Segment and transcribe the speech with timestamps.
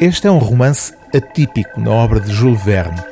[0.00, 3.02] Este é um romance atípico na obra de Jules Verne.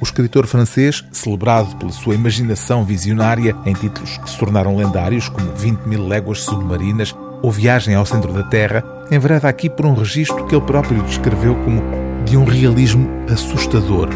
[0.00, 5.52] O escritor francês, celebrado pela sua imaginação visionária em títulos que se tornaram lendários, como
[5.52, 10.46] 20 mil léguas submarinas ou Viagem ao Centro da Terra, envereda aqui por um registro
[10.46, 11.82] que ele próprio descreveu como
[12.24, 14.08] de um realismo assustador.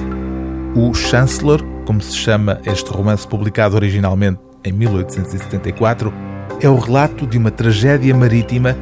[0.74, 6.10] O Chancellor, como se chama este romance publicado originalmente em 1874,
[6.58, 8.74] é o relato de uma tragédia marítima,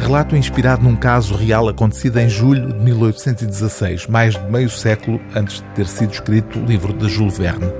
[0.00, 5.56] relato inspirado num caso real acontecido em julho de 1816, mais de meio século antes
[5.56, 7.70] de ter sido escrito o livro de Jules Verne.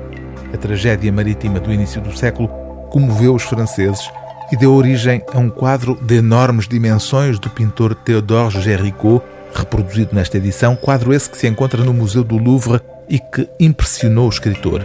[0.52, 2.48] A tragédia marítima do início do século
[2.90, 4.10] comoveu os franceses
[4.52, 9.24] e deu origem a um quadro de enormes dimensões do pintor Théodore Géricault,
[9.54, 14.26] reproduzido nesta edição, quadro esse que se encontra no Museu do Louvre e que impressionou
[14.26, 14.84] o escritor.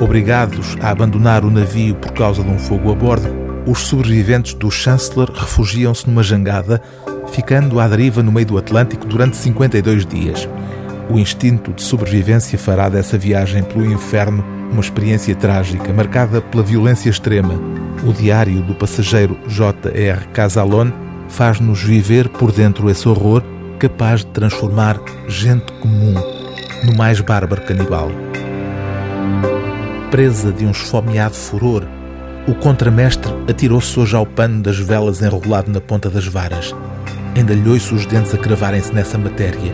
[0.00, 4.70] Obrigados a abandonar o navio por causa de um fogo a bordo, os sobreviventes do
[4.70, 6.80] Chancellor refugiam-se numa jangada,
[7.28, 10.48] ficando à deriva no meio do Atlântico durante 52 dias.
[11.10, 17.08] O instinto de sobrevivência fará dessa viagem pelo inferno uma experiência trágica, marcada pela violência
[17.08, 17.54] extrema.
[18.06, 20.26] O diário do passageiro J.R.
[20.32, 20.92] Casalone
[21.28, 23.42] faz-nos viver por dentro esse horror
[23.78, 26.14] capaz de transformar gente comum
[26.84, 28.10] no mais bárbaro canibal.
[30.10, 31.86] Presa de um esfomeado furor,
[32.46, 36.74] o contramestre atirou-se hoje ao pano das velas enrolado na ponta das varas.
[37.34, 39.72] Endalhou-se os dentes a cravarem-se nessa matéria.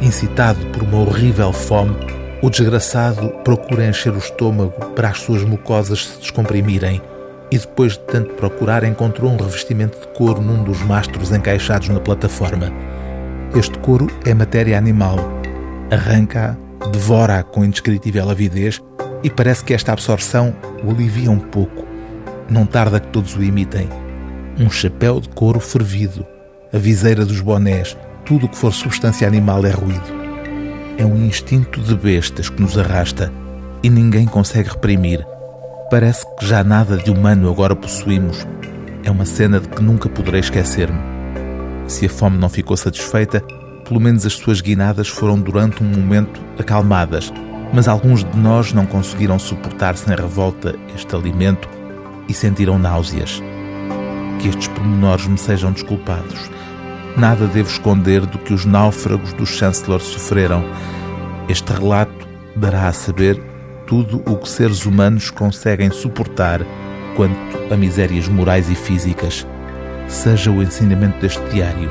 [0.00, 1.94] Incitado por uma horrível fome,
[2.42, 7.02] o desgraçado procura encher o estômago para as suas mucosas se descomprimirem
[7.50, 12.00] e depois de tanto procurar encontrou um revestimento de couro num dos mastros encaixados na
[12.00, 12.72] plataforma.
[13.54, 15.18] Este couro é matéria animal.
[15.90, 16.56] Arranca-a,
[16.88, 18.80] devora-a com indescritível avidez
[19.22, 21.89] e parece que esta absorção o alivia um pouco.
[22.50, 23.88] Não tarda que todos o imitem.
[24.58, 26.26] Um chapéu de couro fervido,
[26.72, 30.20] a viseira dos bonés, tudo o que for substância animal é ruído.
[30.98, 33.32] É um instinto de bestas que nos arrasta
[33.84, 35.24] e ninguém consegue reprimir.
[35.92, 38.44] Parece que já nada de humano agora possuímos.
[39.04, 40.98] É uma cena de que nunca poderei esquecer-me.
[41.86, 43.40] Se a fome não ficou satisfeita,
[43.86, 47.32] pelo menos as suas guinadas foram durante um momento acalmadas,
[47.72, 51.79] mas alguns de nós não conseguiram suportar sem revolta este alimento
[52.30, 53.42] e sentiram náuseas.
[54.38, 56.50] Que estes pormenores me sejam desculpados
[57.16, 60.64] Nada devo esconder do que os náufragos do Chancellor sofreram.
[61.48, 62.26] Este relato
[62.56, 63.40] dará a saber
[63.86, 66.60] tudo o que seres humanos conseguem suportar
[67.16, 67.36] quanto
[67.72, 69.46] a misérias morais e físicas.
[70.08, 71.88] Seja o ensinamento deste diário.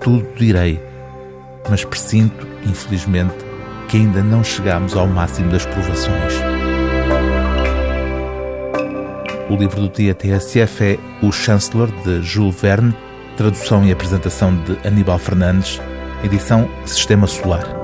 [0.00, 0.80] Tudo direi,
[1.68, 3.34] mas presinto, infelizmente,
[3.88, 6.34] que ainda não chegamos ao máximo das provações.
[9.50, 12.94] O livro do dia TSF é O Chancellor, de Jules Verne,
[13.36, 15.80] Tradução e apresentação de Aníbal Fernandes,
[16.22, 17.81] edição Sistema Solar.